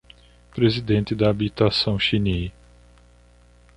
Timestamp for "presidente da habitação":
0.55-1.99